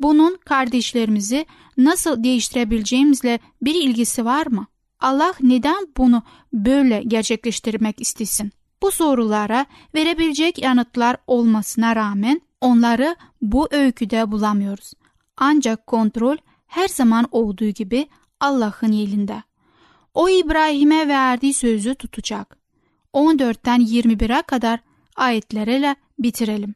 Bunun 0.00 0.38
kardeşlerimizi 0.44 1.46
nasıl 1.76 2.24
değiştirebileceğimizle 2.24 3.38
bir 3.62 3.74
ilgisi 3.74 4.24
var 4.24 4.46
mı? 4.46 4.66
Allah 5.00 5.34
neden 5.40 5.86
bunu 5.96 6.22
böyle 6.52 7.02
gerçekleştirmek 7.02 8.00
istesin? 8.00 8.52
Bu 8.82 8.90
sorulara 8.90 9.66
verebilecek 9.94 10.62
yanıtlar 10.62 11.16
olmasına 11.26 11.96
rağmen 11.96 12.40
onları 12.60 13.16
bu 13.42 13.68
öyküde 13.70 14.32
bulamıyoruz. 14.32 14.92
Ancak 15.36 15.86
kontrol 15.86 16.36
her 16.66 16.88
zaman 16.88 17.28
olduğu 17.30 17.68
gibi 17.68 18.08
Allah'ın 18.40 18.92
elinde. 18.92 19.42
O 20.14 20.28
İbrahim'e 20.28 21.08
verdiği 21.08 21.54
sözü 21.54 21.94
tutacak. 21.94 22.56
14'ten 23.14 23.80
21'e 23.80 24.42
kadar 24.42 24.80
ayetlerle 25.16 25.96
bitirelim. 26.18 26.74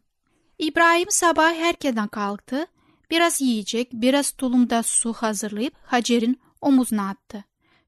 İbrahim 0.58 1.10
sabah 1.10 1.54
herkeden 1.54 2.08
kalktı. 2.08 2.66
Biraz 3.10 3.40
yiyecek, 3.40 3.92
biraz 3.92 4.30
tulumda 4.30 4.82
su 4.82 5.12
hazırlayıp 5.12 5.74
Hacer'in 5.82 6.40
omuzuna 6.60 7.08
attı. 7.08 7.44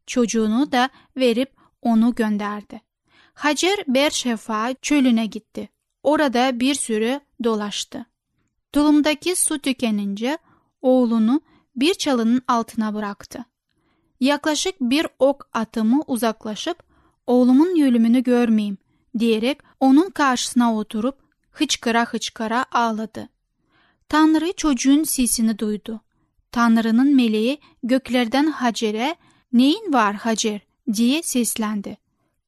Çocuğunu 0.06 0.72
da 0.72 0.90
verip 1.16 1.52
onu 1.82 2.14
gönderdi. 2.14 2.80
Hacer 3.34 3.78
Berşefa 3.88 4.74
çölüne 4.82 5.26
gitti. 5.26 5.68
Orada 6.02 6.60
bir 6.60 6.74
süre 6.74 7.20
dolaştı. 7.44 8.06
Tulumdaki 8.72 9.36
su 9.36 9.58
tükenince 9.58 10.38
oğlunu 10.82 11.40
bir 11.76 11.94
çalının 11.94 12.42
altına 12.48 12.94
bıraktı. 12.94 13.44
Yaklaşık 14.20 14.80
bir 14.80 15.06
ok 15.18 15.48
atımı 15.52 16.02
uzaklaşıp 16.06 16.82
oğlumun 17.26 17.80
ölümünü 17.80 18.22
görmeyeyim 18.22 18.78
diyerek 19.18 19.58
onun 19.80 20.10
karşısına 20.10 20.76
oturup 20.76 21.29
hıçkıra 21.50 22.04
hıçkıra 22.04 22.64
ağladı. 22.72 23.28
Tanrı 24.08 24.52
çocuğun 24.56 25.02
sesini 25.02 25.58
duydu. 25.58 26.00
Tanrı'nın 26.52 27.14
meleği 27.16 27.60
göklerden 27.82 28.46
Hacer'e 28.46 29.16
neyin 29.52 29.92
var 29.92 30.14
Hacer 30.14 30.60
diye 30.92 31.22
seslendi. 31.22 31.98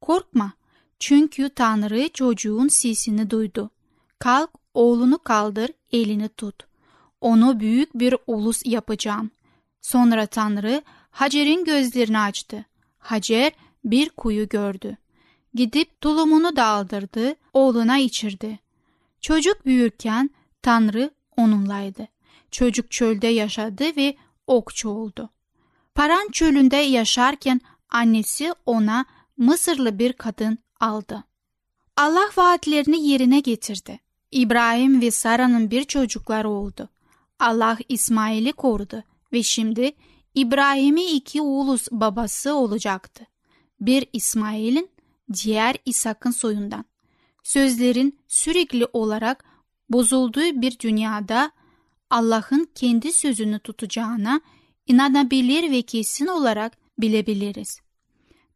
Korkma 0.01 0.53
çünkü 0.99 1.51
Tanrı 1.51 2.09
çocuğun 2.09 2.69
sesini 2.69 3.31
duydu. 3.31 3.71
Kalk 4.19 4.51
oğlunu 4.75 5.19
kaldır 5.19 5.71
elini 5.93 6.29
tut. 6.29 6.67
Onu 7.21 7.61
büyük 7.61 7.95
bir 7.95 8.15
ulus 8.27 8.63
yapacağım. 8.67 9.31
Sonra 9.81 10.27
Tanrı 10.27 10.83
Hacer'in 11.11 11.65
gözlerini 11.65 12.19
açtı. 12.19 12.65
Hacer 12.99 13.53
bir 13.85 14.09
kuyu 14.11 14.49
gördü. 14.49 14.97
Gidip 15.55 16.01
tulumunu 16.01 16.57
daldırdı, 16.57 17.35
oğluna 17.53 17.99
içirdi. 17.99 18.59
Çocuk 19.23 19.67
büyürken 19.67 20.31
Tanrı 20.63 21.11
onunlaydı. 21.37 22.09
Çocuk 22.51 22.91
çölde 22.91 23.27
yaşadı 23.27 23.85
ve 23.97 24.17
okçu 24.47 24.89
oldu. 24.89 25.31
Paran 25.95 26.29
çölünde 26.33 26.77
yaşarken 26.77 27.61
annesi 27.89 28.53
ona 28.67 29.05
Mısırlı 29.37 29.99
bir 29.99 30.13
kadın 30.13 30.59
aldı. 30.81 31.25
Allah 31.97 32.31
vaatlerini 32.37 33.09
yerine 33.09 33.41
getirdi. 33.41 34.01
İbrahim 34.31 35.01
ve 35.01 35.11
Sara'nın 35.11 35.71
bir 35.71 35.85
çocukları 35.85 36.49
oldu. 36.49 36.89
Allah 37.39 37.79
İsmail'i 37.89 38.53
korudu 38.53 39.03
ve 39.33 39.43
şimdi 39.43 39.93
İbrahim'i 40.35 41.05
iki 41.05 41.41
ulus 41.41 41.89
babası 41.91 42.55
olacaktı. 42.55 43.27
Bir 43.81 44.07
İsmail'in, 44.13 44.91
diğer 45.33 45.77
İshak'ın 45.85 46.31
soyundan. 46.31 46.85
Sözlerin 47.43 48.19
sürekli 48.29 48.87
olarak 48.93 49.45
bozulduğu 49.91 50.41
bir 50.63 50.79
dünyada 50.79 51.51
Allah'ın 52.11 52.69
kendi 52.75 53.13
sözünü 53.13 53.59
tutacağına 53.59 54.41
inanabilir 54.87 55.71
ve 55.71 55.83
kesin 55.83 56.27
olarak 56.27 56.73
bilebiliriz. 56.99 57.81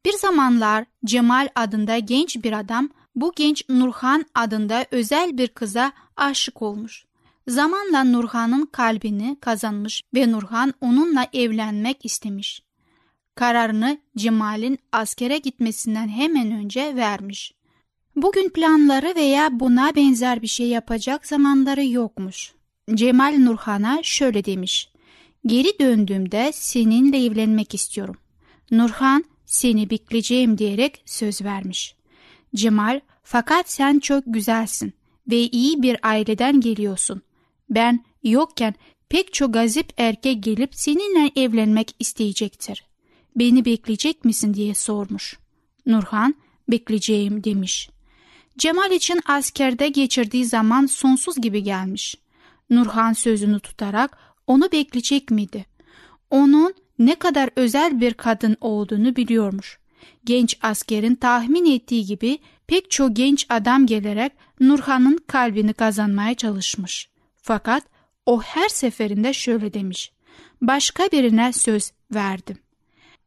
Bir 0.05 0.13
zamanlar 0.13 0.85
Cemal 1.05 1.49
adında 1.55 1.99
genç 1.99 2.37
bir 2.37 2.53
adam 2.53 2.89
bu 3.15 3.33
genç 3.37 3.69
Nurhan 3.69 4.25
adında 4.35 4.87
özel 4.91 5.39
bir 5.39 5.49
kıza 5.49 5.93
aşık 6.17 6.63
olmuş. 6.63 7.05
Zamanla 7.49 8.05
Nurhan'ın 8.05 8.67
kalbini 8.67 9.37
kazanmış 9.41 10.03
ve 10.15 10.33
Nurhan 10.33 10.75
onunla 10.81 11.27
evlenmek 11.33 12.05
istemiş. 12.05 12.63
Kararını 13.35 13.99
Cemal'in 14.17 14.79
askere 14.93 15.39
gitmesinden 15.39 16.09
hemen 16.09 16.53
önce 16.53 16.97
vermiş. 16.97 17.55
Bugün 18.17 18.49
planları 18.49 19.15
veya 19.17 19.61
buna 19.61 19.97
benzer 19.97 20.43
bir 20.43 20.47
şey 20.47 20.69
yapacak 20.69 21.27
zamanları 21.27 21.85
yokmuş. 21.85 22.53
Cemal 22.95 23.39
Nurhan'a 23.39 24.03
şöyle 24.03 24.45
demiş. 24.45 24.89
Geri 25.47 25.79
döndüğümde 25.81 26.51
seninle 26.55 27.25
evlenmek 27.25 27.75
istiyorum. 27.75 28.17
Nurhan 28.71 29.25
seni 29.47 29.91
bekleyeceğim 29.91 30.59
diyerek 30.59 31.03
söz 31.07 31.43
vermiş. 31.43 31.95
Cemal 32.55 33.01
fakat 33.23 33.71
sen 33.71 33.99
çok 33.99 34.25
güzelsin 34.27 34.93
ve 35.31 35.37
iyi 35.37 35.83
bir 35.83 35.99
aileden 36.03 36.61
geliyorsun. 36.61 37.23
Ben 37.71 38.05
yokken 38.23 38.75
pek 39.09 39.33
çok 39.33 39.55
gazip 39.55 39.93
erkek 39.97 40.43
gelip 40.43 40.75
seninle 40.75 41.31
evlenmek 41.37 41.91
isteyecektir. 41.99 42.85
Beni 43.37 43.65
bekleyecek 43.65 44.25
misin 44.25 44.55
diye 44.55 44.75
sormuş. 44.75 45.39
Nurhan 45.87 46.35
bekleyeceğim 46.69 47.45
demiş. 47.45 47.91
Cemal 48.59 48.91
için 48.91 49.21
askerde 49.27 49.89
geçirdiği 49.89 50.45
zaman 50.45 50.87
sonsuz 50.87 51.41
gibi 51.41 51.63
gelmiş. 51.63 52.17
Nurhan 52.71 53.13
sözünü 53.13 53.61
tutarak 53.61 54.19
onu 54.47 54.73
bekleyecek 54.73 55.31
miydi? 55.31 55.67
Onun 56.31 56.75
ne 56.99 57.15
kadar 57.15 57.51
özel 57.57 58.01
bir 58.01 58.15
kadın 58.15 58.57
olduğunu 58.61 59.17
biliyormuş. 59.17 59.79
Genç 60.25 60.59
askerin 60.63 61.15
tahmin 61.15 61.77
ettiği 61.77 62.05
gibi 62.05 62.39
pek 62.67 62.91
çok 62.91 63.17
genç 63.17 63.47
adam 63.49 63.87
gelerek 63.87 64.33
Nurhan'ın 64.61 65.19
kalbini 65.27 65.73
kazanmaya 65.73 66.35
çalışmış. 66.35 67.09
Fakat 67.43 67.85
o 68.27 68.43
her 68.43 68.69
seferinde 68.69 69.33
şöyle 69.33 69.75
demiş. 69.75 70.13
Başka 70.63 71.05
birine 71.13 71.53
söz 71.53 71.93
verdim. 72.15 72.59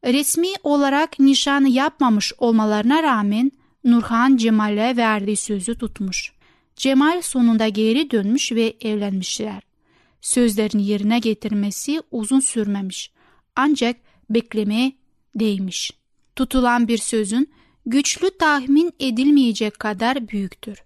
Resmi 0.04 0.48
olarak 0.62 1.18
nişan 1.18 1.64
yapmamış 1.64 2.32
olmalarına 2.38 3.02
rağmen 3.02 3.52
Nurhan 3.84 4.36
Cemal'e 4.36 4.96
verdiği 4.96 5.36
sözü 5.36 5.78
tutmuş. 5.78 6.32
Cemal 6.76 7.22
sonunda 7.22 7.68
geri 7.68 8.10
dönmüş 8.10 8.52
ve 8.52 8.76
evlenmişler. 8.80 9.62
Sözlerin 10.20 10.78
yerine 10.78 11.18
getirmesi 11.18 12.02
uzun 12.10 12.40
sürmemiş. 12.40 13.10
Ancak 13.56 13.96
beklemeye 14.30 14.92
değmiş. 15.34 15.90
Tutulan 16.36 16.88
bir 16.88 16.98
sözün 16.98 17.50
güçlü 17.86 18.38
tahmin 18.38 18.92
edilmeyecek 19.00 19.78
kadar 19.78 20.28
büyüktür. 20.28 20.82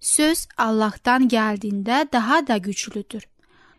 Söz 0.00 0.46
Allah'tan 0.56 1.28
geldiğinde 1.28 2.08
daha 2.12 2.46
da 2.46 2.56
güçlüdür. 2.56 3.22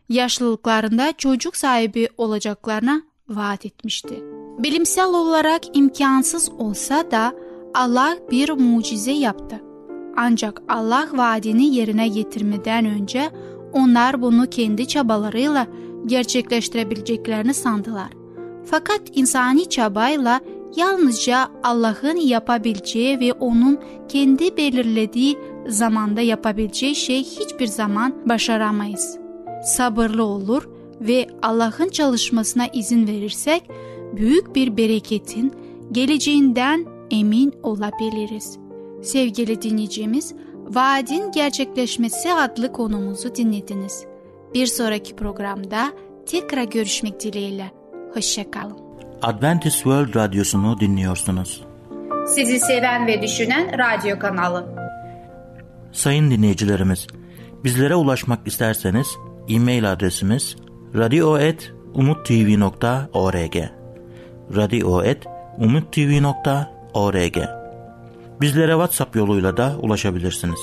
Yaşlılıklarında 0.09 1.13
çocuk 1.17 1.57
sahibi 1.57 2.09
olacaklarına 2.17 3.01
vaat 3.27 3.65
etmişti. 3.65 4.23
Bilimsel 4.59 5.07
olarak 5.07 5.77
imkansız 5.77 6.49
olsa 6.49 7.11
da 7.11 7.35
Allah 7.73 8.17
bir 8.31 8.49
mucize 8.49 9.11
yaptı. 9.11 9.61
Ancak 10.17 10.61
Allah 10.69 11.07
vaadini 11.13 11.75
yerine 11.75 12.07
getirmeden 12.07 12.85
önce 12.85 13.29
onlar 13.73 14.21
bunu 14.21 14.49
kendi 14.49 14.87
çabalarıyla 14.87 15.67
gerçekleştirebileceklerini 16.05 17.53
sandılar. 17.53 18.09
Fakat 18.65 19.01
insani 19.15 19.69
çabayla 19.69 20.41
yalnızca 20.75 21.47
Allah'ın 21.63 22.17
yapabileceği 22.17 23.19
ve 23.19 23.33
onun 23.33 23.79
kendi 24.07 24.57
belirlediği 24.57 25.37
zamanda 25.67 26.21
yapabileceği 26.21 26.95
şey 26.95 27.23
hiçbir 27.23 27.67
zaman 27.67 28.13
başaramayız. 28.29 29.17
Sabırlı 29.63 30.23
olur 30.23 30.69
ve 31.01 31.27
Allah'ın 31.41 31.89
çalışmasına 31.89 32.67
izin 32.67 33.07
verirsek 33.07 33.63
büyük 34.13 34.55
bir 34.55 34.77
bereketin 34.77 35.53
geleceğinden 35.91 36.85
emin 37.11 37.53
olabiliriz. 37.63 38.57
Sevgili 39.03 39.61
dinleyicimiz, 39.61 40.33
Vaadin 40.69 41.31
Gerçekleşmesi 41.31 42.33
adlı 42.33 42.73
konumuzu 42.73 43.35
dinlediniz. 43.35 44.05
Bir 44.53 44.67
sonraki 44.67 45.15
programda 45.15 45.91
tekrar 46.25 46.63
görüşmek 46.63 47.19
dileğiyle. 47.19 47.71
Hoşçakalın. 48.13 48.77
Adventist 49.21 49.75
World 49.75 50.15
Radyosu'nu 50.15 50.79
dinliyorsunuz. 50.79 51.63
Sizi 52.27 52.59
seven 52.59 53.07
ve 53.07 53.21
düşünen 53.21 53.71
radyo 53.79 54.19
kanalı. 54.19 54.75
Sayın 55.91 56.31
dinleyicilerimiz, 56.31 57.07
bizlere 57.63 57.95
ulaşmak 57.95 58.47
isterseniz 58.47 59.07
e-mail 59.49 59.91
adresimiz 59.91 60.55
radio.umutv.org 60.95 63.55
radio.umutv.org 64.55 66.78
Bizlere 68.41 68.71
WhatsApp 68.71 69.15
yoluyla 69.15 69.57
da 69.57 69.75
ulaşabilirsiniz. 69.81 70.59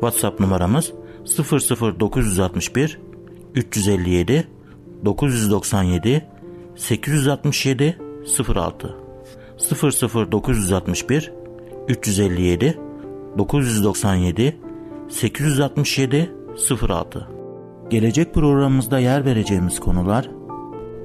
WhatsApp 0.00 0.40
numaramız 0.40 0.92
00961 2.00 2.98
357 3.54 4.48
997 5.04 6.26
867 6.76 7.98
06 8.54 8.96
00961 10.32 11.32
357 11.88 12.78
997 13.38 14.56
867 15.08 16.32
06 16.88 17.28
Gelecek 17.90 18.34
programımızda 18.34 18.98
yer 18.98 19.24
vereceğimiz 19.24 19.80
konular 19.80 20.30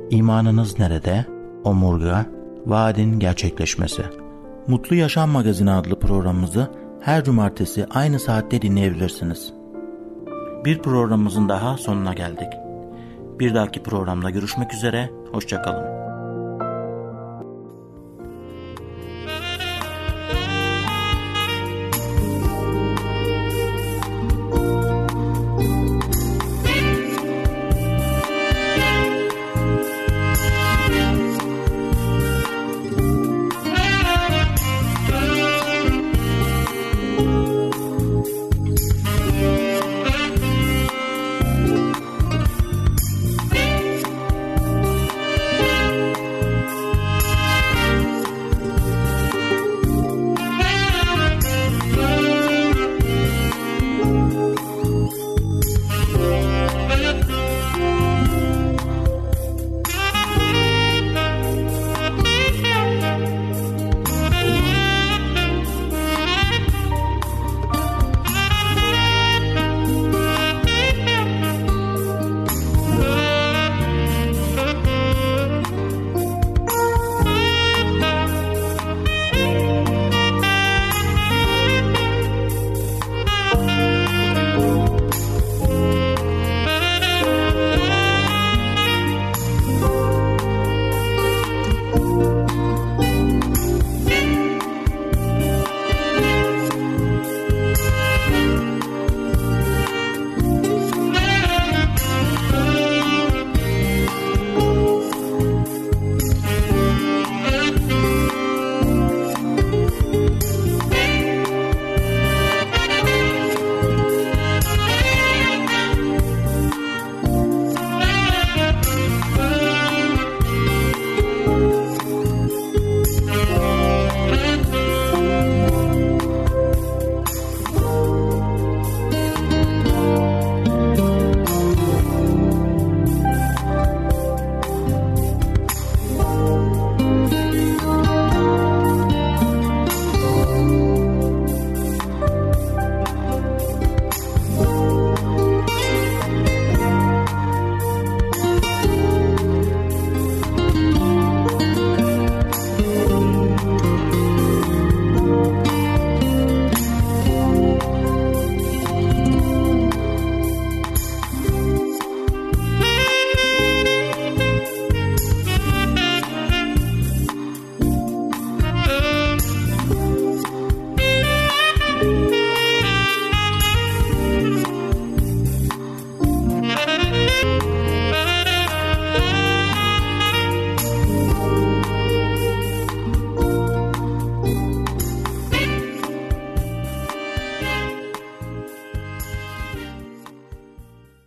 İmanınız 0.10 0.79
nerede? 0.79 1.25
Omurga, 1.63 2.25
vaadin 2.65 3.19
gerçekleşmesi. 3.19 4.04
Mutlu 4.67 4.95
Yaşam 4.95 5.30
Magazini 5.30 5.71
adlı 5.71 5.99
programımızı 5.99 6.71
her 7.02 7.23
cumartesi 7.23 7.86
aynı 7.89 8.19
saatte 8.19 8.62
dinleyebilirsiniz. 8.62 9.54
Bir 10.65 10.80
programımızın 10.80 11.49
daha 11.49 11.78
sonuna 11.78 12.13
geldik. 12.13 12.54
Bir 13.39 13.56
dahaki 13.56 13.84
programda 13.84 14.30
görüşmek 14.30 14.73
üzere, 14.73 15.10
hoşçakalın. 15.32 16.03